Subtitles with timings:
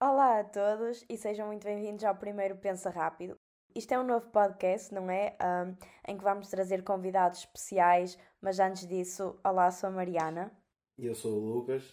[0.00, 3.36] Olá a todos e sejam muito bem-vindos ao primeiro Pensa Rápido.
[3.74, 5.36] Isto é um novo podcast, não é?
[5.42, 10.56] Um, em que vamos trazer convidados especiais, mas antes disso, olá, sou a Mariana.
[10.96, 11.90] E eu sou o Lucas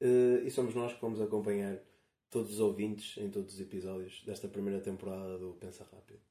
[0.00, 1.78] uh, e somos nós que vamos acompanhar
[2.30, 6.22] todos os ouvintes em todos os episódios desta primeira temporada do Pensa Rápido.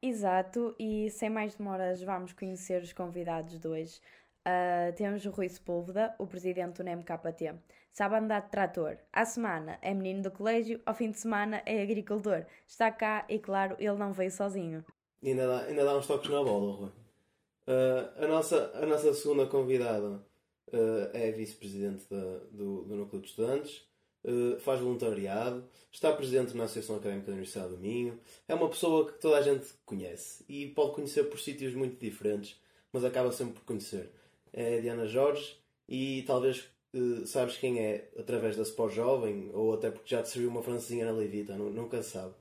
[0.00, 4.00] Exato, e sem mais demoras vamos conhecer os convidados de hoje.
[4.48, 7.54] Uh, temos o Rui Sepúlveda, o presidente do NEMKT.
[7.92, 8.96] Sabe andar de trator.
[9.12, 12.46] À semana é menino do colégio, ao fim de semana é agricultor.
[12.66, 14.82] Está cá e, claro, ele não veio sozinho.
[15.22, 16.88] E ainda dá, ainda dá uns toques na bola, Rui.
[16.88, 20.24] Uh, a, nossa, a nossa segunda convidada
[20.68, 22.06] uh, é vice-presidente
[22.50, 23.86] do, do Núcleo de Estudantes.
[24.24, 29.06] Uh, faz voluntariado, está presente na Associação Académica da Universidade do Minho, é uma pessoa
[29.06, 32.60] que toda a gente conhece e pode conhecer por sítios muito diferentes,
[32.92, 34.10] mas acaba sempre por conhecer
[34.52, 35.56] é a Diana Jorge
[35.88, 40.28] e talvez uh, sabes quem é através da Sport Jovem ou até porque já te
[40.28, 42.34] serviu uma francesinha na Levita, nunca se sabe.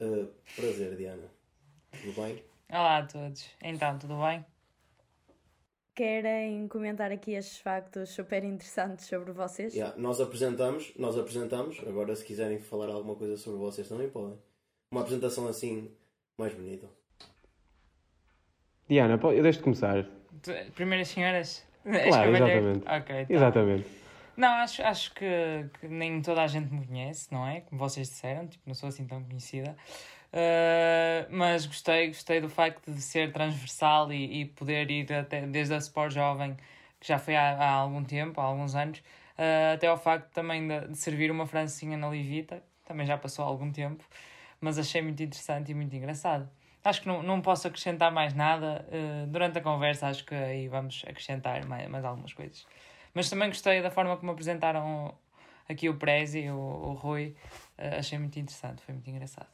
[0.00, 1.30] Uh, prazer, Diana.
[1.90, 2.42] Tudo bem?
[2.70, 3.44] Olá a todos.
[3.62, 4.44] Então, tudo bem?
[5.94, 9.74] Querem comentar aqui estes factos super interessantes sobre vocês?
[9.74, 14.38] Yeah, nós apresentamos, nós apresentamos, agora se quiserem falar alguma coisa sobre vocês também podem.
[14.90, 15.94] Uma apresentação assim
[16.38, 16.88] mais bonita.
[18.88, 20.06] Diana, eu deixo de começar.
[20.74, 21.66] Primeiras senhoras?
[21.82, 22.86] Claro, exatamente.
[22.86, 23.34] Ok, tá.
[23.34, 23.86] Exatamente.
[24.36, 25.26] Não, acho, acho que,
[25.78, 27.60] que, nem toda a gente me conhece, não é?
[27.60, 29.76] Como vocês disseram, tipo, não sou assim tão conhecida.
[30.32, 35.74] Uh, mas gostei, gostei do facto de ser transversal e, e poder ir até, desde
[35.74, 36.56] a Sport Jovem,
[36.98, 40.66] que já foi há, há algum tempo, há alguns anos, uh, até ao facto também
[40.66, 44.02] de, de, servir uma francinha na Livita, também já passou há algum tempo,
[44.58, 46.48] mas achei muito interessante e muito engraçado.
[46.84, 48.84] Acho que não, não posso acrescentar mais nada.
[48.88, 52.66] Uh, durante a conversa, acho que aí vamos acrescentar mais, mais algumas coisas.
[53.14, 55.14] Mas também gostei da forma como apresentaram
[55.68, 57.36] aqui o Prezi, o, o Rui.
[57.78, 59.46] Uh, achei muito interessante, foi muito engraçado.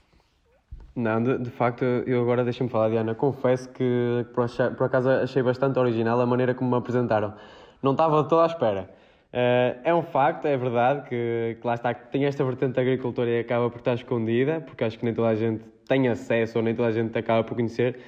[0.97, 3.15] Não, de, de facto, eu agora deixa-me falar, Diana.
[3.15, 7.35] Confesso que por, achar, por acaso achei bastante original a maneira como me apresentaram.
[7.83, 8.91] Não estava toda à espera.
[9.33, 13.29] Uh, é um facto, é verdade que, que lá está, que tem esta vertente agricultora
[13.29, 16.65] e acaba por estar escondida, porque acho que nem toda a gente tem acesso ou
[16.65, 17.99] nem toda a gente acaba por conhecer,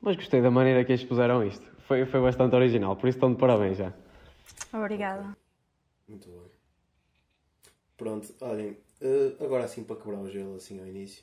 [0.00, 1.68] mas gostei da maneira que eles puseram isto.
[1.80, 3.92] Foi, foi bastante original, por isso estão de parabéns já.
[4.72, 5.36] Obrigada.
[6.08, 6.50] Muito bem.
[7.96, 8.70] Pronto, olhem,
[9.02, 11.22] uh, agora assim para quebrar o gelo assim ao início,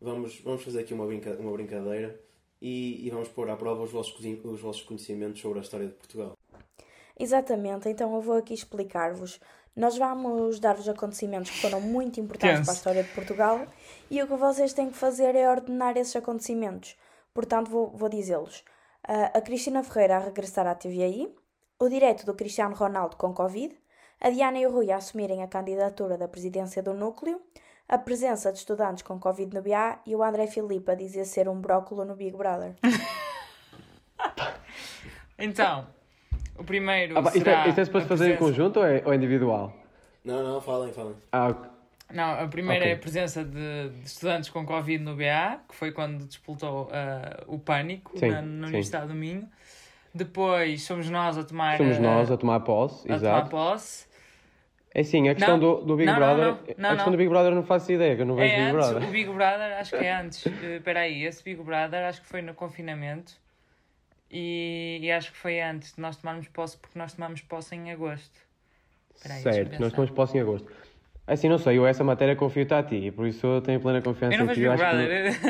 [0.00, 2.20] vamos, vamos fazer aqui uma, brinca, uma brincadeira
[2.60, 5.94] e, e vamos pôr à prova os vossos, os vossos conhecimentos sobre a história de
[5.94, 6.36] Portugal.
[7.18, 9.38] Exatamente, então eu vou aqui explicar-vos.
[9.74, 13.66] Nós vamos dar os acontecimentos que foram muito importantes para a história de Portugal
[14.10, 16.96] e o que vocês têm que fazer é ordenar esses acontecimentos.
[17.32, 18.64] Portanto, vou, vou dizê-los.
[19.08, 21.34] Uh, a Cristina Ferreira a regressar à TVI,
[21.78, 23.74] o direto do Cristiano Ronaldo com Covid,
[24.20, 27.40] a Diana e o Rui a assumirem a candidatura da presidência do núcleo,
[27.88, 31.48] a presença de estudantes com Covid no BA e o André Filipe a dizer ser
[31.48, 32.74] um brócolo no Big Brother.
[35.38, 35.86] então,
[36.60, 37.18] o primeiro.
[37.18, 39.74] Ah, isto, é, isto é suposto fazer em conjunto ou é, ou é individual?
[40.22, 41.14] Não, não, falem, falem.
[41.32, 41.54] Ah,
[42.12, 42.92] Não, a primeira okay.
[42.92, 47.44] é a presença de, de, estudantes com Covid no BA, que foi quando disputou uh,
[47.46, 49.48] o pânico sim, na, na Universidade do Minho.
[50.14, 51.78] Depois somos nós a tomar.
[51.78, 53.48] Somos uh, nós a tomar posse, a exato.
[53.48, 54.06] tomar posse.
[54.92, 56.44] É sim, a questão do, do Big não, Brother.
[56.46, 58.56] Não, não, a questão do Big Brother não faço ideia, que eu não vejo é
[58.56, 59.08] Big antes, Brother.
[59.08, 60.46] O Big Brother acho que é antes.
[60.46, 63.32] Espera uh, aí, esse Big Brother acho que foi no confinamento.
[64.30, 67.90] E, e, acho que foi antes de nós tomarmos posse, porque nós tomamos posse em
[67.90, 68.40] agosto.
[69.28, 70.70] Aí, certo, nós tomamos posse em agosto.
[71.26, 74.00] Assim, não sei, eu essa matéria confio-te a ti e por isso eu tenho plena
[74.02, 74.60] confiança eu não em ti.
[74.62, 75.40] Vejo Brother.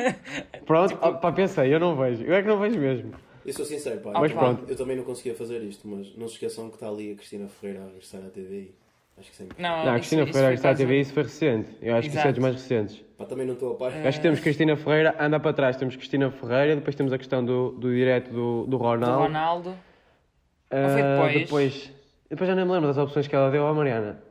[0.51, 0.61] Que...
[0.61, 1.19] Pronto, tipo...
[1.19, 2.23] pá, pensei, eu não vejo.
[2.25, 3.15] Eu é que não vejo mesmo.
[3.45, 4.13] Eu sou sincero, pá.
[4.13, 4.65] Mas pronto.
[4.69, 7.49] Eu também não conseguia fazer isto, mas não se esqueçam que está ali a Cristina
[7.49, 8.75] Ferreira a regressar à TVI.
[9.21, 9.63] Acho que sempre.
[9.63, 11.77] Não, não a Cristina isso, Ferreira a regressar à TVI, isso foi recente.
[11.83, 12.11] Eu acho Exato.
[12.11, 13.05] que isso é dos mais recentes.
[13.19, 13.93] Pá, também não estou a par.
[13.93, 17.45] Acho que temos Cristina Ferreira, anda para trás, temos Cristina Ferreira, depois temos a questão
[17.45, 19.19] do, do direto do, do Ronaldo.
[19.19, 19.71] Do Ronaldo.
[19.71, 21.35] Uh, Ou foi depois?
[21.35, 21.93] depois?
[22.31, 24.23] Depois já nem me lembro das opções que ela deu à Mariana.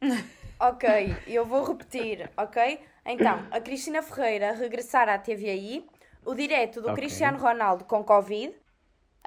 [0.58, 2.80] ok, eu vou repetir, ok?
[3.04, 5.84] Então, a Cristina Ferreira regressar à TVI,
[6.24, 7.02] o direto do okay.
[7.04, 8.54] Cristiano Ronaldo com Covid,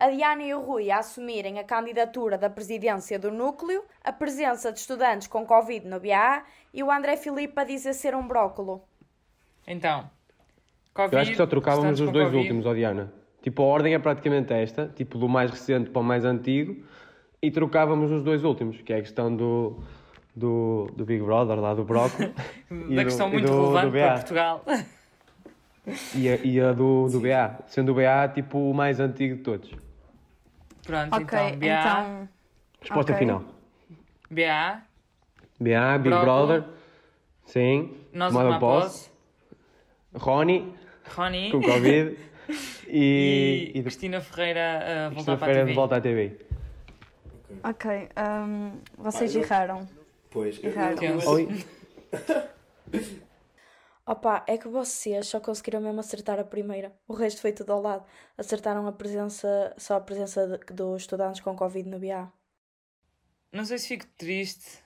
[0.02, 4.74] a Diana e o Rui a assumirem a candidatura da presidência do núcleo, a presença
[4.74, 6.44] de estudantes com Covid no BA
[6.74, 8.82] e o André Filipe a dizer ser um brócolo.
[9.68, 10.10] Então,
[10.92, 12.38] COVID, Eu acho que só trocávamos os dois COVID.
[12.40, 13.14] últimos, ó Diana.
[13.44, 16.84] Tipo, a ordem é praticamente esta, tipo, do mais recente para o mais antigo,
[17.40, 19.84] e trocávamos os dois últimos, que é a questão do,
[20.36, 22.34] do, do Big Brother, lá do brócolo.
[22.96, 24.66] da questão do, muito do, relevante do para Portugal.
[26.16, 29.44] E a, e a do, do BA, sendo o BA tipo o mais antigo de
[29.44, 29.91] todos.
[30.92, 31.66] Pronto, okay, então, BA.
[31.68, 32.30] Então...
[32.82, 33.20] Resposta okay.
[33.26, 33.46] final.
[34.30, 34.82] BA.
[35.58, 36.64] BA, Big Brother.
[37.46, 37.96] Sim.
[38.12, 39.10] Nós tomar posse.
[40.14, 40.76] Rony.
[41.16, 41.52] Rony.
[41.52, 42.18] Com Covid.
[42.90, 46.38] e, e, e Cristina Ferreira uh, Cristina Ferreira de volta à TV.
[47.64, 48.10] Ok.
[48.18, 49.88] Um, vocês erraram.
[50.30, 51.20] Pois, erraram.
[51.26, 51.66] Oi.
[54.12, 56.92] Opa, é que vocês só conseguiram mesmo acertar a primeira.
[57.08, 58.06] O resto foi tudo ao lado.
[58.38, 62.30] Acertaram a presença, só a presença de, dos estudantes com Covid no BA.
[63.54, 64.80] Não sei se fico triste.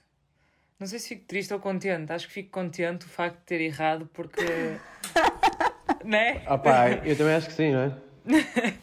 [0.79, 2.13] Não sei se fico triste ou contente.
[2.13, 4.43] Acho que fico contente o facto de ter errado porque.
[6.05, 6.43] né?
[6.47, 7.97] Opa, eu também acho que sim, não é?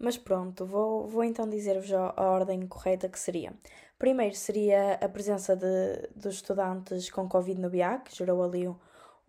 [0.00, 3.52] Mas pronto, vou, vou então dizer-vos a, a ordem correta que seria.
[4.00, 8.74] Primeiro seria a presença de, dos estudantes com Covid no BA, que gerou ali um,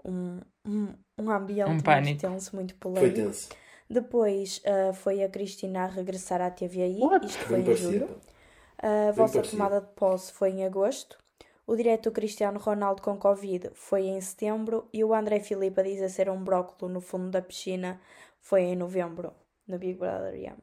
[0.06, 3.16] um, um ambiente um muito tenso, muito polémico.
[3.16, 3.50] Foi tenso.
[3.90, 7.26] Depois uh, foi a Cristina a regressar à TVI, What?
[7.26, 8.10] isto foi Bem em julho.
[8.78, 9.58] A vossa parecido.
[9.58, 11.18] tomada de posse foi em agosto.
[11.68, 16.10] O direto Cristiano Ronaldo com Covid foi em setembro e o André Filipe a dizer
[16.10, 18.00] ser um brócolo no fundo da piscina
[18.40, 19.32] foi em novembro,
[19.68, 20.58] no Big Brother yeah.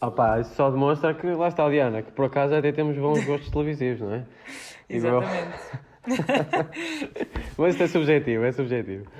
[0.00, 3.24] Opa, isso só demonstra que lá está a Diana, que por acaso até temos bons
[3.24, 4.26] gostos televisivos, não é?
[4.88, 5.89] Exatamente.
[7.58, 9.10] Mas isto é subjetivo, é subjetivo.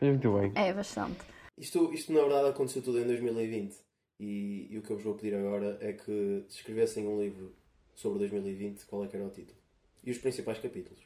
[0.00, 0.52] Mas muito bem.
[0.54, 1.20] É, bastante.
[1.58, 3.76] Isto, isto na verdade aconteceu tudo em 2020
[4.18, 7.54] e, e o que eu vos vou pedir agora é que escrevessem um livro
[7.94, 9.58] sobre 2020, qual é que era o título?
[10.02, 11.02] E os principais capítulos?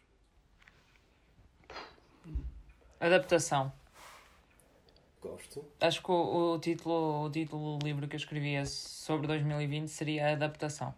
[2.99, 3.73] Adaptação.
[5.21, 5.65] Gosto.
[5.81, 10.33] Acho que o, o, título, o título do livro que eu escrevia sobre 2020 seria
[10.33, 10.95] Adaptação.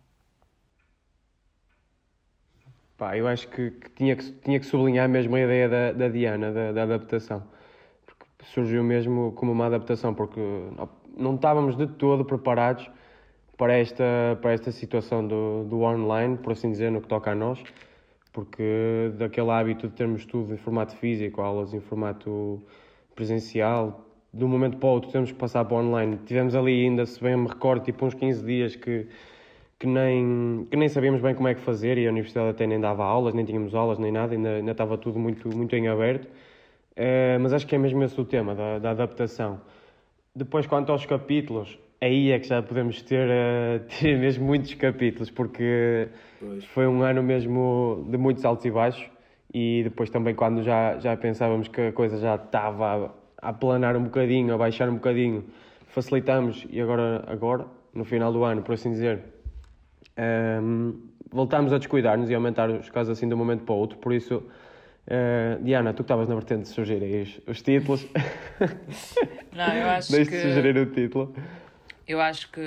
[2.99, 6.09] Pá, eu acho que, que, tinha, que tinha que sublinhar mesmo a ideia da, da
[6.09, 7.45] Diana, da, da adaptação.
[8.05, 10.41] Porque surgiu mesmo como uma adaptação, porque
[11.17, 12.91] não estávamos de todo preparados
[13.57, 14.05] para esta,
[14.43, 17.63] para esta situação do, do online, por assim dizer, no que toca a nós,
[18.33, 22.61] porque daquele hábito de termos tudo em formato físico, aulas em formato
[23.15, 24.05] presencial,
[24.35, 26.19] de um momento para o outro temos que passar para online.
[26.27, 29.07] Tivemos ali ainda, se bem me recordo, tipo uns 15 dias que
[29.79, 32.81] que nem, que nem sabíamos bem como é que fazer e a universidade até nem
[32.81, 36.27] dava aulas, nem tínhamos aulas, nem nada, ainda, ainda estava tudo muito, muito em aberto.
[36.27, 39.61] Uh, mas acho que é mesmo esse o tema, da, da adaptação.
[40.35, 45.31] Depois, quanto aos capítulos, aí é que já podemos ter, uh, ter mesmo muitos capítulos,
[45.31, 46.09] porque
[46.41, 46.65] pois.
[46.67, 49.09] foi um ano mesmo de muitos altos e baixos.
[49.55, 54.03] E depois também, quando já, já pensávamos que a coisa já estava a planar um
[54.03, 55.45] bocadinho, a baixar um bocadinho,
[55.87, 57.65] facilitamos e agora, agora,
[57.95, 59.23] no final do ano, por assim dizer,
[60.19, 61.01] um,
[61.31, 64.13] voltámos a descuidar-nos e aumentar os casos assim de um momento para o outro, por
[64.13, 68.07] isso, uh, Diana, tu que estavas na vertente de sugerir os, os títulos.
[69.53, 70.41] Não, eu acho Deixe que...
[70.41, 71.35] sugerir o título.
[72.07, 72.63] Eu acho que,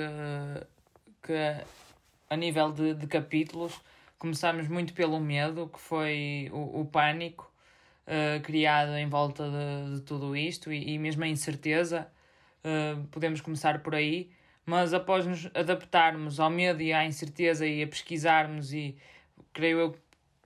[1.22, 1.32] que
[2.30, 3.80] a nível de, de capítulos,
[4.18, 7.52] começámos muito pelo medo, que foi o, o pânico
[8.06, 12.06] uh, criado em volta de, de tudo isto e, e, mesmo a incerteza.
[12.64, 14.30] Uh, podemos começar por aí
[14.64, 18.96] mas após nos adaptarmos ao medo e à incerteza e a pesquisarmos e
[19.52, 19.96] creio eu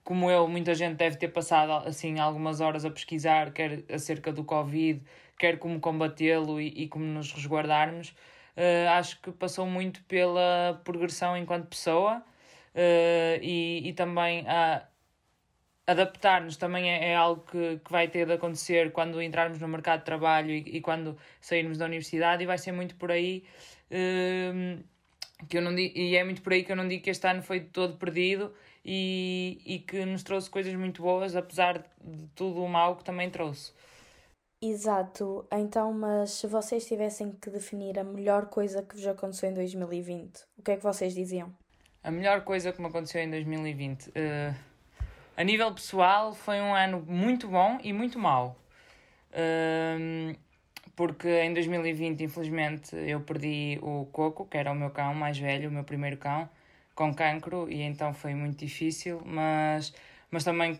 [0.07, 4.41] como eu, muita gente deve ter passado assim algumas horas a pesquisar, quer acerca do
[4.41, 5.01] Covid,
[5.37, 8.11] quer como combatê-lo e, e, como nos resguardarmos,
[8.55, 14.87] uh, acho que passou muito pela progressão enquanto pessoa uh, e, e também a
[15.85, 19.99] adaptar-nos também é, é, algo que, que vai ter de acontecer quando entrarmos no mercado
[19.99, 23.43] de trabalho e, e quando sairmos da universidade e vai ser muito por aí
[25.47, 27.27] que eu não digo, e é muito por aí que eu não digo que este
[27.27, 28.53] ano foi todo perdido
[28.83, 33.29] e, e que nos trouxe coisas muito boas, apesar de tudo o mal que também
[33.29, 33.71] trouxe.
[34.59, 39.53] Exato, então, mas se vocês tivessem que definir a melhor coisa que vos aconteceu em
[39.53, 41.53] 2020, o que é que vocês diziam?
[42.03, 44.07] A melhor coisa que me aconteceu em 2020.
[44.07, 44.55] Uh, eh,
[45.35, 48.57] a nível pessoal, foi um ano muito bom e muito mau.
[49.31, 50.35] Uh,
[50.97, 55.69] porque em 2020, infelizmente, eu perdi o Coco, que era o meu cão mais velho,
[55.69, 56.49] o meu primeiro cão,
[56.95, 59.93] com cancro, e então foi muito difícil, mas,
[60.31, 60.79] mas também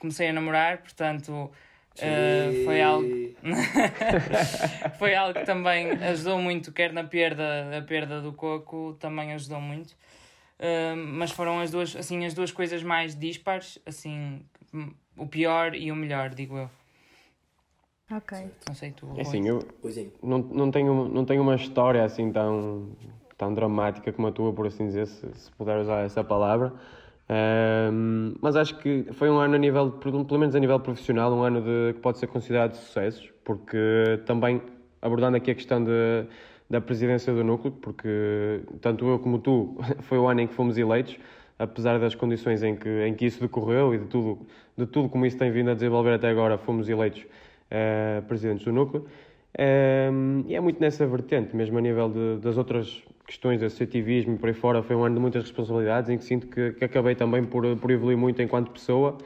[0.00, 1.50] comecei a namorar, portanto.
[1.96, 3.08] Uh, foi algo
[4.98, 9.62] foi algo que também ajudou muito quer na perda a perda do coco também ajudou
[9.62, 14.42] muito uh, mas foram as duas assim as duas coisas mais dispares assim
[15.16, 16.70] o pior e o melhor digo eu
[18.10, 18.38] Ok.
[18.68, 19.08] Não sei tu.
[19.16, 19.66] É assim, eu
[20.22, 22.90] não, não, tenho, não tenho uma história assim tão,
[23.36, 26.72] tão dramática como a tua, por assim dizer, se, se puder usar essa palavra.
[27.28, 31.42] Um, mas acho que foi um ano a nível, pelo menos a nível profissional, um
[31.42, 34.62] ano de, que pode ser considerado de sucessos, porque também
[35.02, 36.26] abordando aqui a questão de,
[36.70, 40.78] da presidência do núcleo, porque tanto eu como tu foi o ano em que fomos
[40.78, 41.18] eleitos,
[41.58, 44.46] apesar das condições em que, em que isso decorreu e de tudo,
[44.76, 47.26] de tudo como isso tem vindo a desenvolver até agora, fomos eleitos
[47.70, 49.06] uh, do núcleo.
[49.58, 54.34] Um, e é muito nessa vertente, mesmo a nível de, das outras questões de associativismo
[54.34, 56.84] e por aí fora, foi um ano de muitas responsabilidades em que sinto que, que
[56.84, 59.16] acabei também por, por evoluir muito enquanto pessoa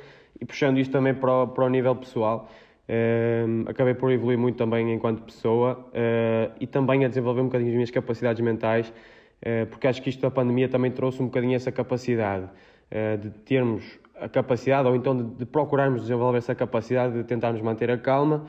[0.41, 2.51] e puxando isto também para o, para o nível pessoal.
[2.89, 7.71] Um, acabei por evoluir muito também enquanto pessoa uh, e também a desenvolver um bocadinho
[7.71, 11.55] as minhas capacidades mentais, uh, porque acho que isto da pandemia também trouxe um bocadinho
[11.55, 12.49] essa capacidade
[13.21, 13.85] de termos
[14.21, 18.45] a capacidade, ou então de, procurarmos desenvolver essa capacidade de tentarmos manter a calma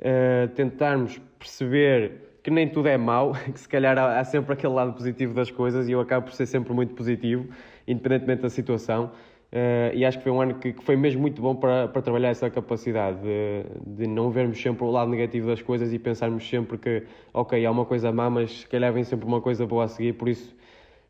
[0.00, 4.92] uh, tentarmos perceber que nem tudo é mau, que se calhar há, sempre aquele lado
[4.92, 7.46] positivo das coisas e eu acabo por ser sempre muito positivo,
[7.86, 9.10] independentemente da situação.
[9.52, 12.00] Uh, e acho que foi um ano que, que, foi mesmo muito bom para, para
[12.00, 16.48] trabalhar essa capacidade de, de não vermos sempre o lado negativo das coisas e pensarmos
[16.48, 17.02] sempre que,
[17.34, 20.12] ok, há uma coisa má, mas se calhar vem sempre uma coisa boa a seguir,
[20.12, 20.54] por isso,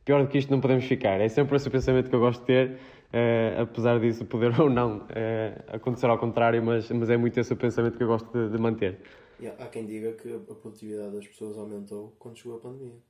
[0.05, 1.21] pior do que isto não podemos ficar.
[1.21, 2.79] É sempre esse pensamento que eu gosto de ter
[3.11, 7.53] Uh, apesar disso poder ou não uh, acontecer ao contrário, mas, mas é muito esse
[7.53, 9.01] o pensamento que eu gosto de, de manter.
[9.41, 13.01] Yeah, há quem diga que a produtividade das pessoas aumentou quando chegou a pandemia,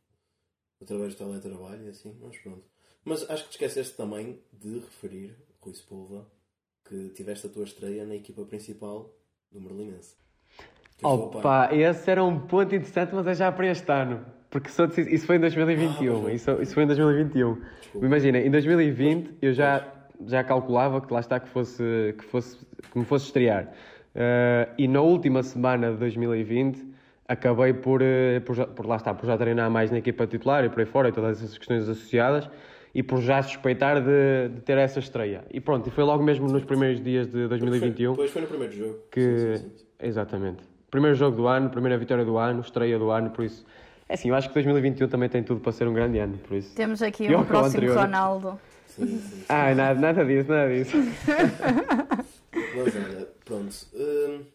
[0.81, 2.65] através do teletrabalho e assim, mas pronto.
[3.05, 6.27] Mas acho que te esqueceste também de referir, Rui Sepulva,
[6.89, 9.15] que tiveste a tua estreia na equipa principal
[9.53, 10.17] do Merlinense.
[11.03, 14.25] Opa, esse era um ponto interessante, mas é já para este ano.
[14.51, 16.27] Porque só isso foi em 2021.
[16.27, 17.55] Ah, isso, isso foi em 2021.
[17.55, 18.07] Desculpa.
[18.07, 19.87] Imagina, em 2020 eu já,
[20.27, 22.59] já calculava que lá está que fosse que fosse
[22.91, 23.69] que me fosse estrear.
[24.13, 26.85] Uh, e na última semana de 2020
[27.29, 30.69] acabei por, uh, por, por, lá está, por já treinar mais na equipa titular e
[30.69, 32.51] por aí fora e todas essas questões associadas
[32.93, 35.45] e por já suspeitar de, de ter essa estreia.
[35.53, 38.11] E pronto, e foi logo mesmo nos primeiros dias de 2021.
[38.11, 38.99] Depois foi no primeiro jogo.
[39.13, 39.87] Que, sim, sim, sim.
[40.01, 40.65] Exatamente.
[40.91, 43.65] Primeiro jogo do ano, primeira vitória do ano, estreia do ano, por isso
[44.11, 46.57] é assim, eu acho que 2021 também tem tudo para ser um grande ano, por
[46.57, 46.75] isso.
[46.75, 48.61] Temos aqui um próximo Ronaldo.
[48.89, 49.45] Sim, sim, sim.
[49.49, 50.97] Ah, nada, nada disso, nada disso.
[52.53, 53.87] Mas olha, pronto.
[53.95, 54.47] Uh,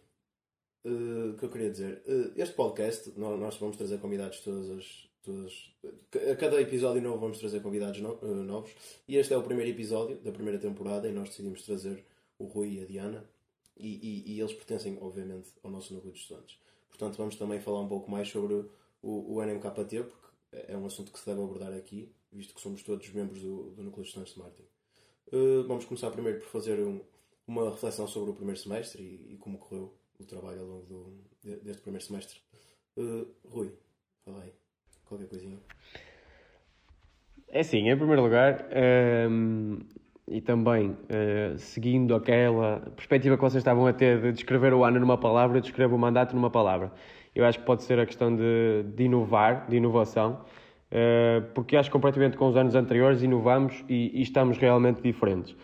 [0.90, 2.04] uh, o que eu queria dizer?
[2.06, 5.08] Uh, este podcast, nós, nós, vamos trazer convidados todas as.
[5.24, 5.74] Todas,
[6.32, 8.72] a cada episódio novo vamos trazer convidados no, uh, novos.
[9.08, 12.04] E este é o primeiro episódio da primeira temporada e nós decidimos trazer
[12.38, 13.24] o Rui e a Diana.
[13.78, 16.60] E, e, e eles pertencem, obviamente, ao nosso núcleo de estudantes.
[16.90, 18.66] Portanto, vamos também falar um pouco mais sobre
[19.06, 20.28] o, o NMKT, porque
[20.68, 23.84] é um assunto que se deve abordar aqui, visto que somos todos membros do, do
[23.84, 24.64] Núcleo de Estudantes de Martin.
[25.32, 27.00] Uh, vamos começar primeiro por fazer um,
[27.48, 31.24] uma reflexão sobre o primeiro semestre e, e, como correu o trabalho ao longo do,
[31.44, 32.40] de, deste primeiro semestre.
[32.98, 33.72] Uh, Rui,
[34.24, 34.52] fala aí,
[35.06, 35.60] qualquer coisinha.
[37.50, 38.68] É assim, em primeiro lugar,
[39.30, 39.80] um, ehm,
[40.28, 45.00] e também uh, seguindo aquela perspectiva que vocês estavam a ter de descrever o ano
[45.00, 46.92] numa palavra, descrevo o mandato numa palavra
[47.36, 50.40] eu acho que pode ser a questão de, de inovar, de inovação,
[50.90, 55.56] uh, porque acho que comparativamente com os anos anteriores inovamos e, e estamos realmente diferentes.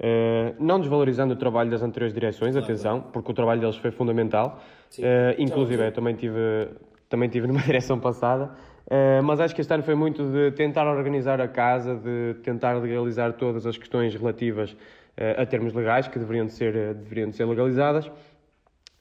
[0.00, 3.12] Uh, não desvalorizando o trabalho das anteriores direções, claro, atenção, claro.
[3.12, 4.62] porque o trabalho deles foi fundamental.
[4.88, 5.06] Sim, uh,
[5.38, 6.68] inclusive, eu também tive,
[7.08, 8.52] também tive numa direção passada.
[8.86, 12.74] Uh, mas acho que este ano foi muito de tentar organizar a casa, de tentar
[12.74, 14.74] legalizar todas as questões relativas
[15.36, 18.08] a termos legais que deveriam de ser, deveriam de ser legalizadas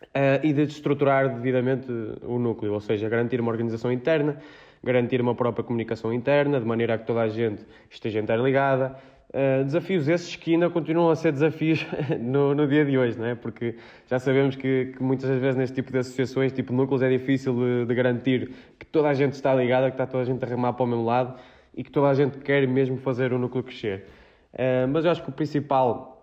[0.04, 1.92] uh, e de estruturar devidamente
[2.24, 4.38] o núcleo, ou seja, garantir uma organização interna,
[4.84, 8.96] garantir uma própria comunicação interna, de maneira a que toda a gente esteja interligada.
[9.30, 11.86] Uh, desafios esses que ainda continuam a ser desafios
[12.18, 13.36] no, no dia de hoje, não é?
[13.36, 13.76] porque
[14.10, 17.86] já sabemos que, que, muitas vezes neste tipo de associações, tipo núcleos, é difícil de,
[17.86, 20.74] de, garantir que toda a gente está ligada, que está toda a gente a remar
[20.74, 21.38] para o mesmo lado
[21.76, 24.06] e que toda a gente quer mesmo fazer o núcleo crescer.
[24.54, 26.17] Uh, mas eu acho que o principal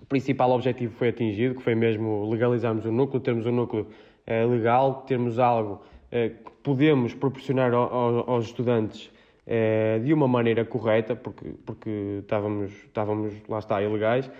[0.00, 3.86] o principal objetivo foi atingido, que foi mesmo legalizarmos o núcleo, termos um núcleo
[4.30, 5.80] eh, legal, termos algo
[6.12, 9.10] eh, que podemos proporcionar ao, ao, aos estudantes
[9.46, 14.30] eh, de uma maneira correta, porque, porque estávamos, estávamos, lá está, ilegais,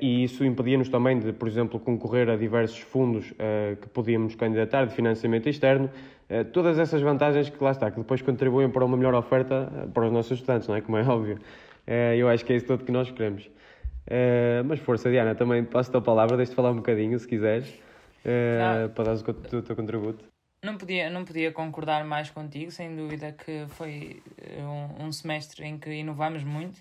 [0.00, 3.34] e isso impedia-nos também de, por exemplo, concorrer a diversos fundos
[3.82, 5.90] que podíamos candidatar de financiamento externo,
[6.52, 10.12] todas essas vantagens que lá está, que depois contribuem para uma melhor oferta para os
[10.12, 10.80] nossos estudantes, não é?
[10.80, 11.40] Como é óbvio.
[12.16, 13.50] eu acho que é isso todo que nós queremos.
[14.08, 17.68] Uh, mas força, Diana, também passo-te a palavra, deixo-te falar um bocadinho, se quiseres,
[18.24, 20.24] uh, para dar o teu, teu contributo.
[20.64, 25.64] Não podia, não podia concordar mais contigo, sem dúvida que foi eh, um, um semestre
[25.64, 26.80] em que inovamos muito.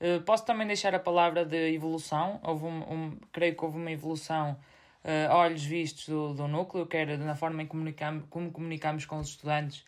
[0.00, 2.38] Uh, posso também deixar a palavra de evolução.
[2.44, 4.56] Houve um, um creio que houve uma evolução
[5.04, 9.30] uh, olhos vistos do, do núcleo, quer na forma em comunicamos, como comunicamos com os
[9.30, 9.84] estudantes,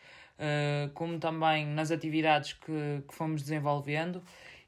[0.95, 4.23] como também nas atividades que, que fomos desenvolvendo.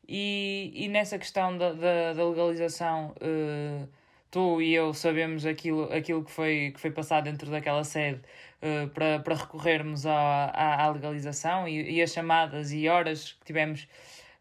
[0.08, 3.88] E, e nessa questão da, da, da legalização, uh,
[4.30, 8.20] tu e eu sabemos aquilo, aquilo que, foi, que foi passado dentro daquela sede
[8.62, 13.46] uh, para, para recorrermos à, à, à legalização e, e as chamadas e horas que
[13.46, 13.84] tivemos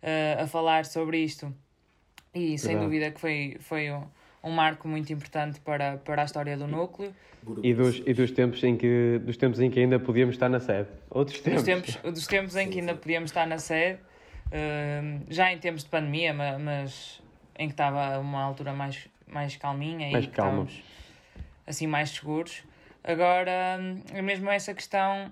[0.02, 1.54] uh, a falar sobre isto.
[2.34, 4.04] E sem dúvida que foi, foi um,
[4.44, 7.14] um marco muito importante para, para a história do núcleo.
[7.62, 10.60] E dos, e dos tempos em que dos tempos em que ainda podíamos estar na
[10.60, 10.88] sede.
[11.10, 11.64] Outros tempos.
[11.64, 14.00] Dos tempos, dos tempos em que ainda podíamos estar na sede,
[14.52, 17.22] uh, já em tempos de pandemia, mas,
[17.58, 20.68] em que estava uma altura mais, mais calminha mais e calma.
[21.66, 22.64] assim mais seguros.
[23.04, 25.32] Agora, hum, mesmo essa questão,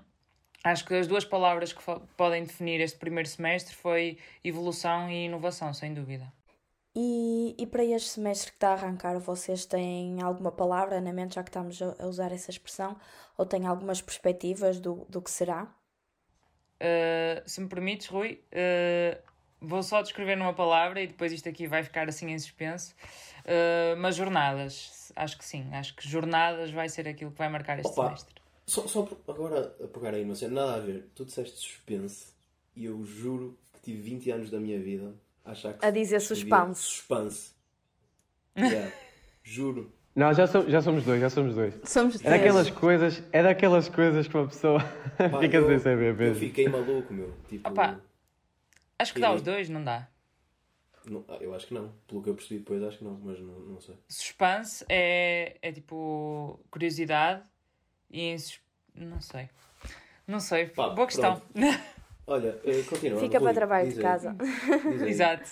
[0.64, 1.82] acho que as duas palavras que
[2.16, 6.32] podem definir este primeiro semestre foi evolução e inovação, sem dúvida.
[6.94, 11.36] E, e para este semestre que está a arrancar, vocês têm alguma palavra na mente,
[11.36, 12.96] já que estamos a usar essa expressão,
[13.38, 15.72] ou têm algumas perspectivas do, do que será?
[16.80, 19.20] Uh, se me permites, Rui, uh,
[19.60, 22.94] vou só descrever numa palavra e depois isto aqui vai ficar assim em suspenso.
[23.40, 27.78] Uh, mas jornadas, acho que sim, acho que jornadas vai ser aquilo que vai marcar
[27.78, 28.34] este Opa, semestre.
[28.66, 32.32] Só, só agora a pegar aí, não sei, nada a ver, tu disseste suspense
[32.74, 36.82] e eu juro que tive 20 anos da minha vida achar que a dizer suspense.
[36.82, 37.52] Suspense.
[38.56, 38.92] Yeah.
[39.42, 39.92] Juro.
[40.14, 41.74] Não, já, so, já somos dois, já somos dois.
[41.84, 44.80] Somos é daquelas coisas, é daquelas coisas que uma pessoa
[45.16, 46.34] Pá, fica eu, sem saber mesmo.
[46.34, 47.32] Eu fiquei maluco, meu.
[47.48, 48.00] Tipo, Opa,
[48.98, 50.08] acho que dá os dois, não dá?
[51.06, 51.92] Não, ah, eu acho que não.
[52.06, 53.94] Pelo que eu percebi depois, acho que não, mas não, não sei.
[54.08, 57.42] Suspense é, é tipo curiosidade
[58.10, 58.34] e
[58.94, 59.48] não sei.
[60.26, 60.66] Não sei.
[60.66, 61.40] Pá, Boa questão.
[62.26, 63.18] Olha, eh, continua.
[63.18, 64.36] Fica Rui, para trabalho de casa.
[65.06, 65.50] Exato.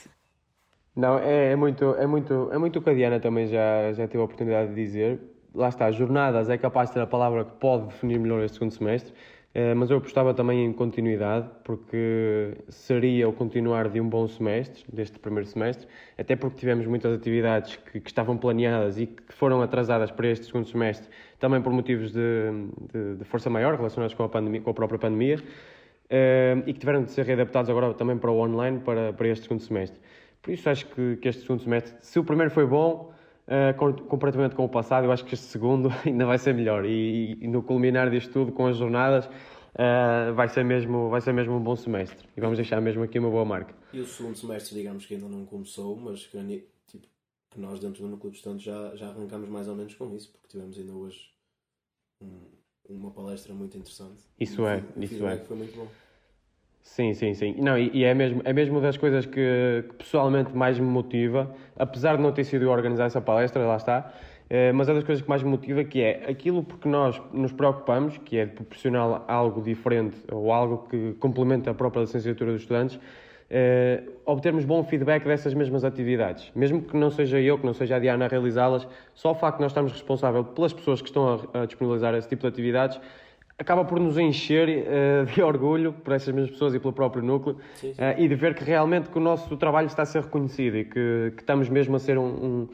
[0.99, 4.09] Não, é, é, muito, é muito, é muito o que a Diana também já, já
[4.09, 5.21] teve a oportunidade de dizer.
[5.55, 8.73] Lá está, jornadas é capaz de ser a palavra que pode definir melhor este segundo
[8.73, 9.15] semestre,
[9.55, 14.85] eh, mas eu apostava também em continuidade, porque seria o continuar de um bom semestre,
[14.93, 15.87] deste primeiro semestre,
[16.19, 20.47] até porque tivemos muitas atividades que, que estavam planeadas e que foram atrasadas para este
[20.47, 22.51] segundo semestre, também por motivos de,
[22.93, 25.39] de, de força maior relacionados com a, pandemia, com a própria pandemia.
[26.11, 29.43] Uh, e que tiveram de ser readaptados agora também para o online para, para este
[29.43, 30.01] segundo semestre.
[30.49, 33.13] Por isso acho que, que este segundo semestre, se o primeiro foi bom,
[33.47, 36.87] uh, comparativamente com o passado, eu acho que este segundo ainda vai ser melhor.
[36.87, 41.35] E, e, no culminar disto tudo, com as jornadas, uh, vai, ser mesmo, vai ser
[41.35, 42.27] mesmo um bom semestre.
[42.35, 43.75] E vamos deixar mesmo aqui uma boa marca.
[43.93, 46.39] E o segundo semestre, digamos que ainda não começou, mas que,
[46.87, 47.07] tipo,
[47.51, 50.49] que nós dentro do Núcleo Distante já, já arrancamos mais ou menos com isso, porque
[50.49, 51.29] tivemos ainda hoje
[52.23, 52.59] um
[52.89, 54.25] uma palestra muito interessante.
[54.41, 55.37] Isso é, isso é.
[55.37, 55.89] Foi muito bom.
[56.83, 57.55] Sim, sim, sim.
[57.59, 61.55] Não, e, e, é, mesmo, é mesmo das coisas que, que, pessoalmente mais me motiva,
[61.77, 64.13] apesar de não ter sido eu organizar essa palestra, lá está,
[64.49, 67.53] eh, mas é das coisas que mais me motiva que é aquilo porque nós nos
[67.53, 72.63] preocupamos, que é de proporcionar algo diferente ou algo que complementa a própria licenciatura dos
[72.63, 72.99] estudantes,
[73.51, 76.51] eh, obtermos bom feedback dessas mesmas atividades.
[76.55, 79.59] Mesmo que não seja eu, que não seja a Diana a realizá-las, só o facto
[79.59, 83.01] de nós estarmos responsáveis pelas pessoas que estão a, a disponibilizar esse tipo de atividades
[83.59, 87.59] acaba por nos encher uh, de orgulho por essas mesmas pessoas e pelo próprio núcleo
[87.75, 88.01] sim, sim.
[88.01, 90.85] Uh, e de ver que realmente que o nosso trabalho está a ser reconhecido e
[90.85, 92.69] que, que estamos mesmo a ser um,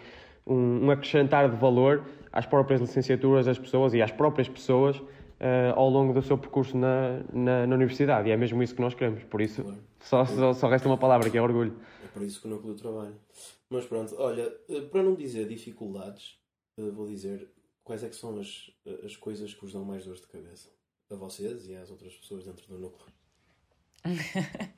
[0.46, 5.72] um, um acrescentar de valor às próprias licenciaturas das pessoas e às próprias pessoas uh,
[5.74, 8.28] ao longo do seu percurso na, na, na, universidade.
[8.28, 9.24] E é mesmo isso que nós queremos.
[9.24, 9.78] Por isso, claro.
[10.00, 11.74] só, só, só, resta uma palavra, que é orgulho.
[12.04, 13.14] É por isso que o núcleo trabalha.
[13.70, 14.52] Mas pronto, olha,
[14.90, 16.38] para não dizer dificuldades,
[16.76, 17.48] vou dizer
[17.82, 18.70] quais é que são as,
[19.04, 20.73] as coisas que vos dão mais dores de cabeça.
[21.10, 23.12] A vocês e às outras pessoas dentro do núcleo.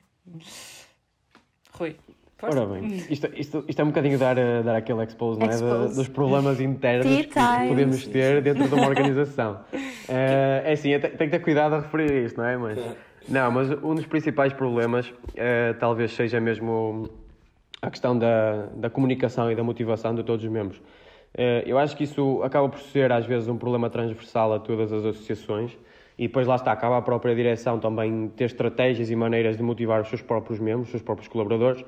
[1.71, 1.95] Rui.
[2.39, 5.87] Ora bem, isto, isto, isto é um bocadinho dar, dar aquele expose, não é?
[5.87, 9.65] De, dos problemas internos que, podemos ter dentro de uma organização.
[9.73, 12.55] Uh, é assim, tem que ter cuidado a referir isto, não é?
[12.55, 12.77] Mas,
[13.27, 17.09] não, mas um dos principais problemas uh, talvez seja mesmo
[17.81, 20.77] a questão da, da comunicação e da motivação de todos os membros.
[20.77, 24.93] Uh, eu acho que isso acaba por ser, às vezes, um problema transversal a todas
[24.93, 25.75] as associações.
[26.17, 30.01] E depois lá está, acaba a própria direção também ter estratégias e maneiras de motivar
[30.01, 31.85] os seus próprios membros, os seus próprios colaboradores,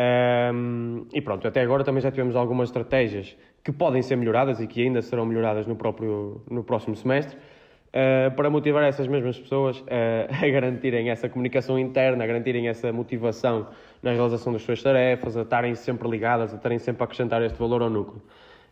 [0.00, 4.66] um, e pronto, até agora também já tivemos algumas estratégias que podem ser melhoradas e
[4.66, 9.80] que ainda serão melhoradas no, próprio, no próximo semestre, uh, para motivar essas mesmas pessoas
[9.80, 9.84] uh,
[10.30, 13.68] a garantirem essa comunicação interna, a garantirem essa motivação
[14.02, 17.58] na realização das suas tarefas, a estarem sempre ligadas, a estarem sempre a acrescentar este
[17.58, 18.22] valor ao núcleo.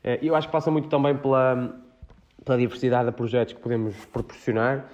[0.05, 1.75] Uh, eu acho que passa muito também pela,
[2.49, 4.87] pela diversidade de projetos que podemos proporcionar.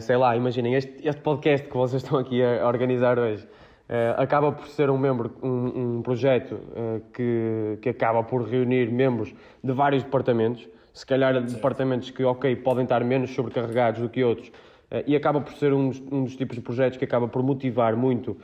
[0.00, 3.46] sei lá, imaginem, este, este podcast que vocês estão aqui a, a organizar hoje
[3.88, 8.90] Uh, acaba por ser um membro, um, um projeto uh, que, que acaba por reunir
[8.90, 11.54] membros de vários departamentos, se calhar certo.
[11.54, 15.72] departamentos que, ok, podem estar menos sobrecarregados do que outros, uh, e acaba por ser
[15.72, 18.36] um, um, dos tipos de projetos que acaba por motivar muito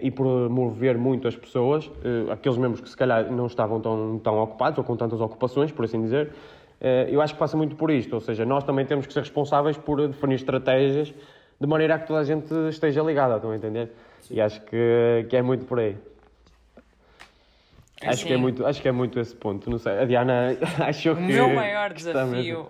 [0.00, 1.90] e por mover muito as pessoas,
[2.32, 5.84] aqueles membros que se calhar não estavam tão, tão ocupados ou com tantas ocupações, por
[5.84, 6.32] assim dizer.
[6.80, 9.76] Eu acho que passa muito por isto, ou seja, nós também temos que ser responsáveis
[9.76, 11.14] por definir estratégias
[11.60, 13.90] de maneira a que toda a gente esteja ligada, estão a entender?
[14.30, 15.96] E acho que, que é muito por aí.
[18.02, 19.70] Acho, que é Assim, muito, acho que é muito esse ponto.
[19.70, 19.98] Não sei.
[19.98, 21.22] A Diana achou O que.
[21.22, 22.68] meu maior desafio.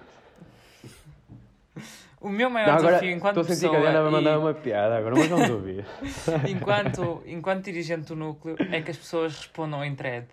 [2.20, 4.12] O meu maior Não, agora desafio enquanto estou a sentir pessoa que a Diana vai
[4.12, 5.84] mandar e uma piada agora, mas vamos ouvir.
[6.48, 10.26] enquanto, enquanto dirigente do núcleo é que as pessoas respondam em thread.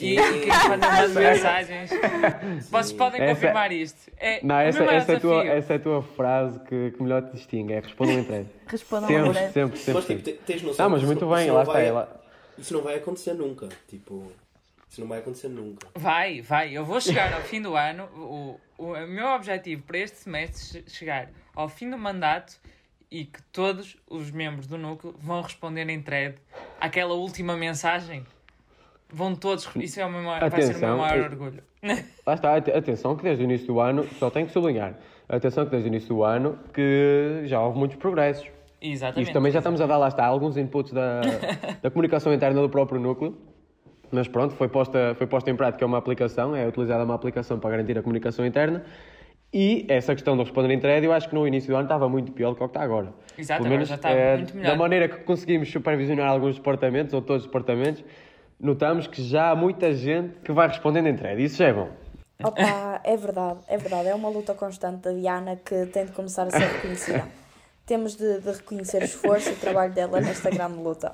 [0.00, 0.18] E, Sim.
[0.18, 1.90] e que quando eu mando mensagens,
[2.70, 4.10] vocês podem Essa- confirmar isto.
[4.18, 7.22] É, Não, essa, essa, é a tua, essa é a tua frase que, que melhor
[7.22, 7.74] te distingue.
[7.74, 8.46] É respondam em três.
[8.66, 9.52] Respondam Sempre, agora.
[9.52, 9.94] sempre, sempre.
[9.94, 11.86] Mas tipo, tens noção Ah, mas que muito isso- bem, isso lá não está vai-
[11.86, 12.22] ela.
[12.58, 13.68] Isso não vai acontecer nunca.
[13.88, 14.32] Tipo,
[14.88, 15.86] isso não vai acontecer nunca.
[15.94, 16.72] Vai, vai.
[16.76, 18.04] Eu vou chegar ao fim do ano.
[18.16, 22.58] O, o, o meu objetivo para este semestre é chegar ao fim do mandato
[23.10, 26.36] e que todos os membros do núcleo vão responder em thread
[26.80, 28.24] àquela última mensagem.
[29.12, 29.68] Vão todos.
[29.76, 31.62] Isso é o meu, maior- vai ser o meu Atenção, maior orgulho.
[32.26, 34.94] Lá está, ate- atenção que desde o início do ano, só tenho que sublinhar,
[35.28, 38.46] atenção que desde o início do ano que já houve muitos progressos.
[38.80, 39.22] Exatamente.
[39.28, 41.20] Isto também já estamos a dar, lá está, alguns inputs da,
[41.82, 43.36] da comunicação interna do próprio núcleo.
[44.10, 47.70] Mas pronto, foi posta, foi posta em prática uma aplicação, é utilizada uma aplicação para
[47.70, 48.84] garantir a comunicação interna.
[49.54, 52.08] E essa questão de responder em thread, eu acho que no início do ano estava
[52.08, 53.12] muito pior do que o que está agora.
[53.38, 54.70] Exato, Pelo agora menos já está eh, muito melhor.
[54.72, 58.02] da maneira que conseguimos supervisionar alguns departamentos, ou todos os departamentos,
[58.62, 61.42] notamos que já há muita gente que vai respondendo em thread.
[61.42, 61.90] Isso já é bom.
[62.44, 64.08] Opa, é verdade, é verdade.
[64.08, 67.28] É uma luta constante da Diana que tem de começar a ser reconhecida.
[67.84, 71.12] Temos de, de reconhecer o esforço e o trabalho dela nesta grande luta.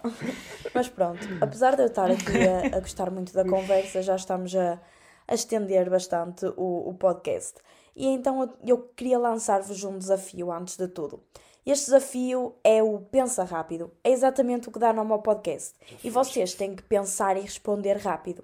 [0.74, 4.54] Mas pronto, apesar de eu estar aqui a, a gostar muito da conversa, já estamos
[4.54, 4.78] a,
[5.26, 7.54] a estender bastante o, o podcast.
[7.96, 11.22] E então eu, eu queria lançar-vos um desafio antes de tudo.
[11.68, 13.92] Este desafio é o Pensa Rápido.
[14.02, 15.74] É exatamente o que dá nome ao podcast.
[16.02, 18.42] E vocês têm que pensar e responder rápido.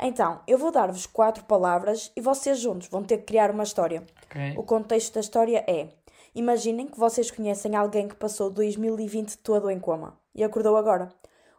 [0.00, 4.04] Então, eu vou dar-vos quatro palavras e vocês juntos vão ter que criar uma história.
[4.24, 4.54] Ok.
[4.58, 5.90] O contexto da história é:
[6.34, 11.08] imaginem que vocês conhecem alguém que passou 2020 todo em coma e acordou agora.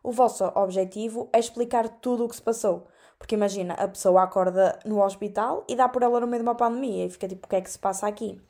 [0.03, 2.85] O vosso objetivo é explicar tudo o que se passou.
[3.17, 6.55] Porque imagina, a pessoa acorda no hospital e dá por ela no meio de uma
[6.55, 8.41] pandemia e fica tipo: o que é que se passa aqui?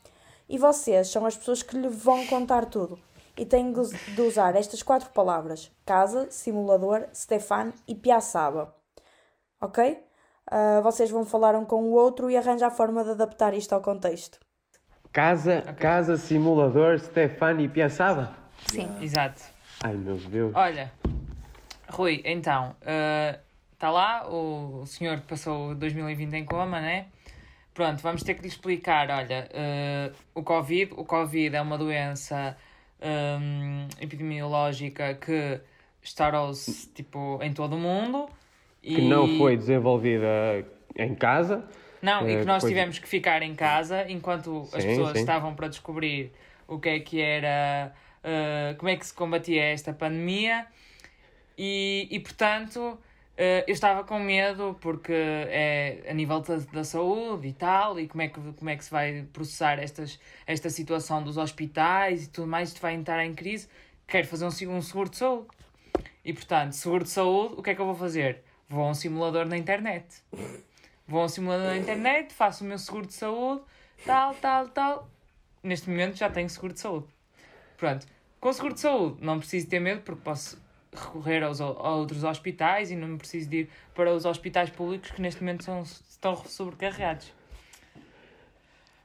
[0.49, 2.99] E vocês são as pessoas que lhe vão contar tudo.
[3.37, 8.73] E têm de us- de usar estas quatro palavras: casa, simulador, Stefan e Piaçaba.
[9.61, 10.03] Ok?
[10.49, 13.73] Ah, vocês vão falar um com o outro e arranjar a forma de adaptar isto
[13.73, 14.39] ao contexto.
[15.11, 18.35] Casa, casa simulador Stefani Piaçaba.
[18.67, 18.87] Sim.
[19.01, 19.41] Exato.
[19.83, 20.51] Ai meu Deus.
[20.55, 20.91] Olha,
[21.89, 22.75] Rui, então,
[23.73, 27.07] está lá o, o senhor que passou 2020 em coma, né?
[27.77, 32.57] Pronto, vamos ter que lhe explicar, olha, eh, o Covid, o Covid é uma doença
[33.39, 35.59] hum, epidemiológica que
[36.01, 38.27] estourou-se, tipo, em todo o mundo.
[38.81, 41.63] Que não foi desenvolvida em casa.
[42.01, 45.11] Não, e Eh, que nós depois- tivemos que ficar em casa enquanto as Sim, pessoas
[45.11, 45.19] sim.
[45.19, 46.31] estavam para descobrir
[46.67, 50.65] o que é que era, eh, como é que se combatia esta pandemia.
[51.55, 52.97] E, e portanto,
[53.37, 58.23] eu estava com medo porque é a nível da, da saúde e tal, e como
[58.23, 62.47] é, que, como é que se vai processar estas, esta situação dos hospitais e tudo
[62.47, 63.69] mais, isto vai entrar em crise.
[64.07, 65.47] Quero fazer um, um seguro de saúde.
[66.25, 68.43] E portanto, seguro de saúde, o que é que eu vou fazer?
[68.67, 70.23] Vou a um simulador na internet.
[71.07, 73.61] Vou a um simulador na internet, faço o meu seguro de saúde,
[74.05, 75.09] tal, tal, tal.
[75.61, 77.07] Neste momento já tenho seguro de saúde.
[77.77, 78.05] Pronto.
[78.39, 80.59] Com seguro de saúde, não preciso ter medo porque posso
[80.97, 85.21] recorrer aos, a outros hospitais e não preciso de ir para os hospitais públicos que
[85.21, 87.31] neste momento são, estão sobrecarregados.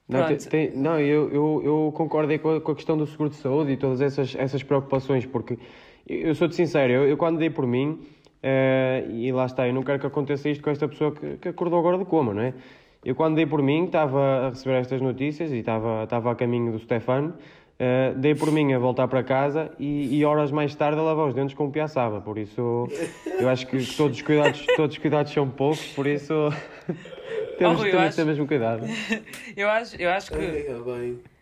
[0.09, 0.37] Não, Pronto.
[0.37, 3.31] te- tem- não eu, eu, eu concordo aí com a, com a questão do seguro
[3.31, 5.59] de saúde e todas essas, essas preocupações, porque
[6.07, 8.01] eu, sou-te sincero, eu, eu quando dei por mim,
[8.43, 11.49] eh, e lá está, eu não quero que aconteça isto com esta pessoa que, que
[11.49, 12.53] acordou agora do coma, não é?
[13.05, 16.73] Eu quando dei por mim, estava a receber estas notícias e estava, estava a caminho
[16.73, 17.35] do Stefano,
[17.79, 21.27] eh, dei por mim a voltar para casa e, e horas mais tarde a lavar
[21.29, 22.89] os dentes com piaçaba, por isso
[23.41, 26.33] eu acho que, todos, os cuidados, todos os cuidados são poucos, por isso
[27.59, 28.87] temos, Rui, eu temos acho- de ter mesmo cuidado.
[29.57, 30.39] Eu acho, eu acho que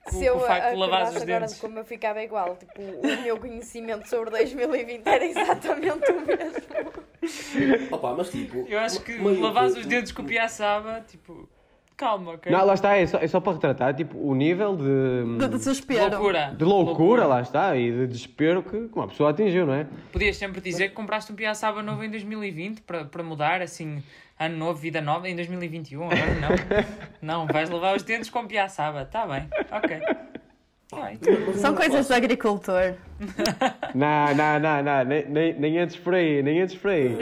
[0.09, 1.55] Se eu com o facto de lavar os agora dentes.
[1.55, 7.91] de como eu ficava igual, tipo, o meu conhecimento sobre 2020 era exatamente o mesmo.
[7.93, 8.65] Opa, mas tipo.
[8.69, 11.49] Eu acho que lavares os dentes com piaçaba, tipo,
[12.01, 12.51] calma, ok?
[12.51, 16.11] Não, lá está, é só, é só para retratar tipo, o nível de, De desespero.
[16.11, 16.55] Loucura.
[16.57, 19.87] de loucura, lá está, e de desespero que uma pessoa atingiu, não é?
[20.11, 24.03] Podias sempre dizer que compraste um piaçaba novo em 2020 para, para mudar, assim,
[24.39, 26.05] ano novo, vida nova, em 2021.
[26.05, 26.49] Agora não.
[27.45, 29.05] não, vais lavar os dentes com piaçaba.
[29.05, 30.01] Tá bem, ok.
[30.89, 31.13] Tá.
[31.55, 32.95] São coisas de agricultor.
[33.95, 37.17] Não, não, não, não, nem, nem, nem antes por aí, nem antes por aí.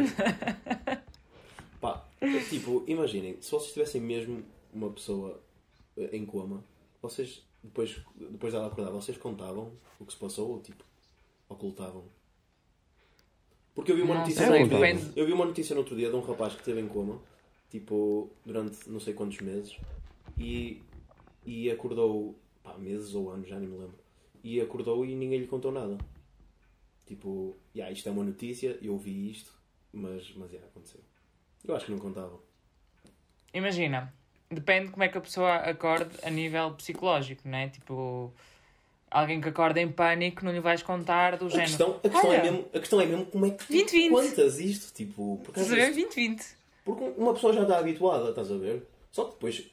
[1.80, 2.02] Pá,
[2.48, 5.42] tipo, imaginem, se vocês tivessem mesmo uma pessoa
[5.96, 6.64] eh, em coma,
[7.00, 10.85] vocês, depois, depois dela acordar, vocês contavam o que se passou ou tipo,
[11.48, 12.04] ocultavam?
[13.74, 15.12] Porque eu vi uma Não notícia sei, no outro dia.
[15.14, 17.20] Eu vi uma notícia no outro dia de um rapaz que esteve em coma,
[17.70, 19.76] tipo, durante não sei quantos meses,
[20.37, 20.83] e,
[21.46, 23.98] e acordou, pá, meses ou anos, já nem me lembro,
[24.42, 25.96] e acordou e ninguém lhe contou nada.
[27.07, 29.52] Tipo, yeah, isto é uma notícia, eu vi isto,
[29.92, 31.00] mas, mas yeah, aconteceu.
[31.64, 32.38] Eu acho que não contava.
[33.54, 34.12] Imagina,
[34.50, 37.68] depende de como é que a pessoa acorde a nível psicológico, não é?
[37.68, 38.32] Tipo,
[39.11, 41.68] alguém que acorda em pânico não lhe vais contar do A género.
[41.68, 44.11] questão, a, questão é "Olha, mesmo, a questão é mesmo como é que tu 20-20.
[44.11, 45.80] contas isto, tipo, porque, Estás a ver?
[45.92, 46.46] vezes- 2020.
[46.84, 48.82] porque uma pessoa já está habituada, estás a ver?
[49.12, 49.70] Só que depois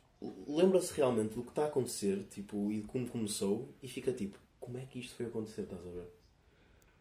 [0.47, 4.37] lembra-se realmente do que está a acontecer, tipo, e de como começou, e fica tipo,
[4.59, 6.07] como é que isto foi acontecer, estás a ver?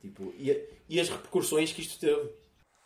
[0.02, 0.56] Tipo, e, a-
[0.88, 2.28] e as repercussões que isto teve.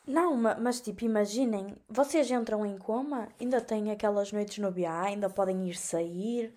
[0.09, 5.03] Não, ma- mas tipo, imaginem, vocês entram em coma, ainda têm aquelas noites no BA,
[5.03, 6.53] ainda podem ir sair,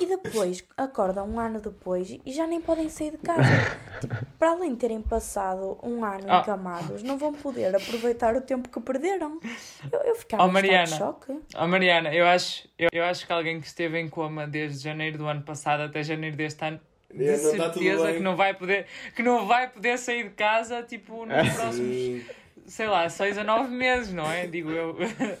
[0.00, 3.42] e depois acordam um ano depois e já nem podem sair de casa.
[4.00, 6.40] Tipo, para além de terem passado um ano Ah.
[6.40, 9.38] encamados, não vão poder aproveitar o tempo que perderam.
[9.92, 10.96] Eu, eu ficava Oh, em estado de Mariana.
[10.96, 11.38] choque.
[11.58, 15.18] Oh, Mariana, eu acho, eu, eu acho que alguém que esteve em coma desde janeiro
[15.18, 16.80] do ano passado até janeiro deste ano,
[17.12, 18.14] de É, não tudo certeza bem.
[18.16, 22.24] que não vai poder, que não vai poder sair de casa, tipo, nos próximos, Sim.
[22.70, 24.46] Sei lá, seis a nove meses, não é?
[24.46, 24.94] Digo eu.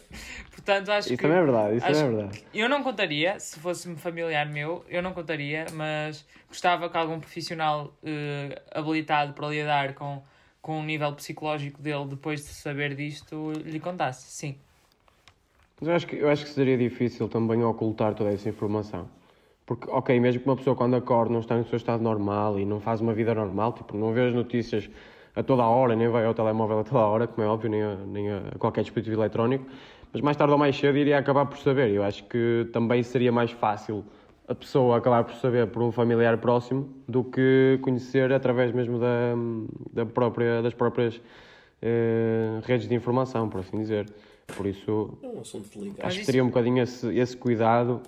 [0.50, 2.44] Portanto, acho Isso que também é verdade, isso também é verdade.
[2.52, 7.18] eu não contaria, se fosse um familiar meu, eu não contaria, mas gostava que algum
[7.18, 10.22] profissional eh, habilitado para lidar com,
[10.60, 14.58] com o nível psicológico dele depois de saber disto lhe contasse, sim.
[15.80, 19.08] Mas eu acho, que, eu acho que seria difícil também ocultar toda essa informação.
[19.64, 22.66] Porque, ok, mesmo que uma pessoa quando acorda não está no seu estado normal e
[22.66, 24.90] não faz uma vida normal, tipo, não vê as notícias
[25.34, 27.70] a toda a hora, nem vai ao telemóvel a toda a hora, como é óbvio,
[27.70, 29.64] nem a, nem a qualquer dispositivo eletrónico,
[30.12, 31.90] mas mais tarde ou mais cedo iria acabar por saber.
[31.90, 34.04] Eu acho que também seria mais fácil
[34.48, 39.34] a pessoa acabar por saber por um familiar próximo do que conhecer através mesmo da,
[39.92, 41.20] da própria, das próprias
[41.80, 44.06] eh, redes de informação, por assim dizer.
[44.56, 46.06] Por isso, É um assunto delicado.
[46.08, 48.00] acho que teria um bocadinho esse, esse cuidado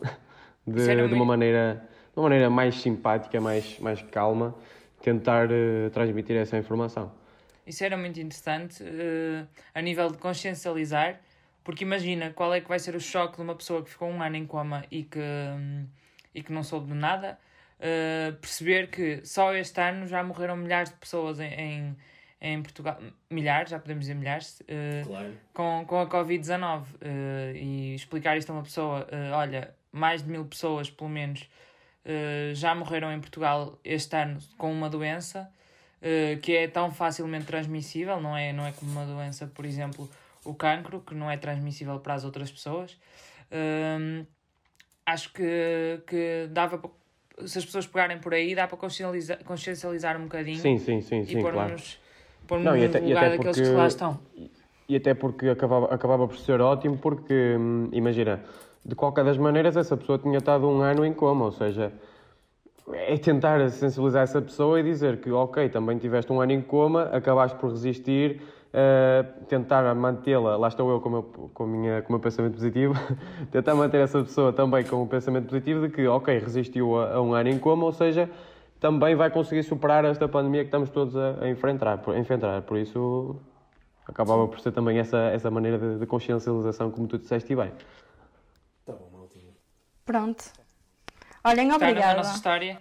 [0.67, 4.55] de, de uma maneira de uma maneira mais simpática, mais, mais calma,
[5.03, 7.13] tentar eh, transmitir essa informação.
[7.67, 11.21] Isso era muito interessante eh, a nível de consciencializar,
[11.65, 14.21] porque imagina qual é que vai ser o choque de uma pessoa que ficou um
[14.23, 15.87] ano em coma e que, hum,
[16.35, 17.39] e que não soube de nada,
[17.79, 21.97] eh, perceber que só este ano já morreram milhares de pessoas em, em,
[22.41, 22.99] em Portugal,
[23.31, 25.33] milhares, já podemos dizer milhares, eh, Claro.
[25.53, 30.45] com, com a Covid-19 eh, e explicar isto a uma pessoa, olha, mais de mil
[30.45, 31.49] pessoas, pelo menos,
[32.05, 35.49] eh, já morreram em Portugal este ano com uma doença
[36.01, 40.09] eh, que é tão facilmente transmissível, não é, não é como uma doença, por exemplo,
[40.45, 42.97] o cancro, que não é transmissível para as outras pessoas.
[43.53, 44.27] Hum,
[45.07, 46.91] acho que, que dava para,
[47.47, 51.23] se as pessoas pegarem por aí, dá para consciencializar, consciencializar um bocadinho Sim, sim, sim,
[51.23, 51.77] e sim, claro.
[52.47, 54.21] pôr-nos e no até- e lugar daqueles porque- que lá estão.
[54.89, 58.43] E até porque acabava, acabava por ser ótimo, porque, hum, imagina,
[58.85, 61.93] de qualquer das maneiras, essa pessoa tinha estado um ano em coma, ou seja,
[62.93, 67.05] é tentar sensibilizar essa pessoa e dizer que, ok, também tiveste um ano em coma,
[67.05, 68.43] acabaste por resistir,
[68.73, 71.23] eh, tentar mantê-la, lá estou eu com o meu,
[71.55, 72.95] com, minha, com o meu pensamento positivo,
[73.53, 77.23] tentar manter essa pessoa também com o pensamento positivo de que, ok, resistiu a, a
[77.23, 78.29] um ano em coma, ou seja,
[78.81, 82.63] também vai conseguir superar esta pandemia que estamos todos a, a enfrentar, por, a enfrentar.
[82.63, 83.37] Por isso,
[84.07, 87.71] acabava por ser também essa, essa maneira de, de consciencialização, como tu disseste e bem.
[90.07, 90.13] Bom.
[90.13, 90.45] Pronto.
[91.45, 92.17] Olhem, Está na obrigada.
[92.19, 92.79] nossa história.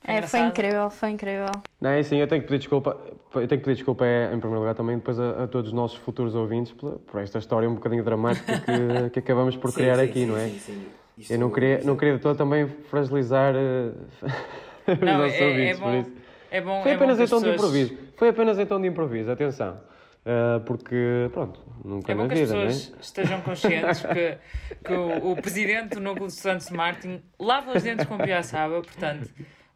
[0.00, 0.48] Foi É, foi engraçado.
[0.50, 1.46] incrível, foi incrível.
[1.80, 2.96] Não, é assim, eu tenho que pedir desculpa,
[3.34, 5.74] eu tenho que pedir desculpa é, em primeiro lugar também depois a, a todos os
[5.74, 9.76] nossos futuros ouvintes por, por esta história um bocadinho dramática que, que acabamos por Sim,
[9.76, 10.48] criar sim, aqui, sim, não é?
[10.48, 10.86] sim, sim.
[11.18, 13.92] Isto- Eu não queria, não queria de todo também fragilizar eh,
[14.92, 16.00] os Não, nossos é, é ouvintes, por bom.
[16.00, 16.12] isso.
[16.50, 17.98] É bom, Foi é bom apenas que em as tom de pessoas- improviso.
[18.16, 19.80] Foi apenas tom de improviso, atenção.
[20.24, 22.66] Ah, porque, pronto, nunca É na bom que as vida, não é?
[22.66, 24.38] pessoas estejam conscientes que,
[24.84, 29.28] que o, o presidente do núcleo de Santos Martin lava os dentes com piaçaba, portanto,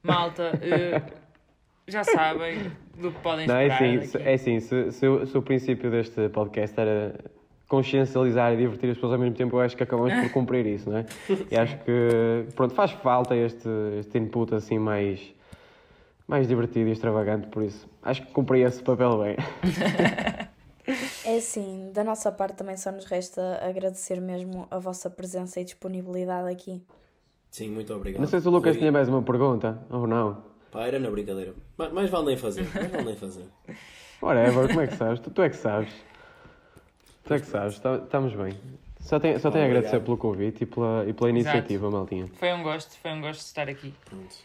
[0.02, 1.02] malta, eh,
[1.88, 3.84] já sabem do que podem Não, é esperar.
[3.84, 4.06] assim, daqui.
[4.08, 7.18] se, é assim se, se, o, se o princípio deste podcast era
[7.68, 10.88] consciencializar e divertir as pessoas ao mesmo tempo, eu acho que acabamos por cumprir isso,
[10.88, 11.06] não é?
[11.50, 15.34] E acho que, pronto, faz falta este, este input assim mais,
[16.26, 19.36] mais divertido e extravagante, por isso acho que cumpri esse papel bem.
[21.24, 25.64] É assim, da nossa parte também só nos resta agradecer mesmo a vossa presença e
[25.64, 26.80] disponibilidade aqui.
[27.50, 28.20] Sim, muito obrigado.
[28.20, 30.44] Não sei se o Lucas Foi- tinha mais uma pergunta, ou não.
[30.70, 31.54] Pá, era na brincadeira.
[31.76, 32.68] Mais, mais vale nem fazer.
[32.72, 33.44] Mais vale nem fazer.
[34.22, 35.18] Whatever, como é que sabes?
[35.18, 35.92] Tu, tu é que sabes.
[37.24, 38.56] Tu é que sabes, tá- estamos bem.
[39.00, 41.56] Só tenho, só tenho a agradecer pelo convite e pela, e pela Exato.
[41.56, 42.28] iniciativa, Maltinha.
[42.34, 43.92] Foi um gosto, foi um gosto de estar aqui.
[44.08, 44.36] Pronto.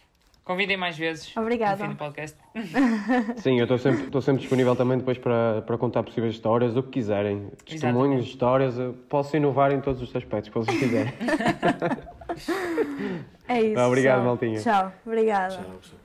[0.44, 1.36] Convidem mais vezes.
[1.38, 1.84] Obrigada.
[1.84, 2.38] No fim do podcast.
[3.38, 6.90] Sim, eu estou sempre, sempre disponível também depois para, para contar possíveis histórias, o que
[6.90, 7.52] quiserem.
[7.64, 8.76] Testemunhos, histórias,
[9.08, 11.14] posso inovar em todos os aspectos que vocês quiserem.
[13.48, 13.82] é isso.
[13.82, 14.26] Obrigado, tchau.
[14.26, 14.60] Maltinha.
[14.60, 15.56] Tchau, obrigada.
[15.56, 16.01] Tchau, tchau.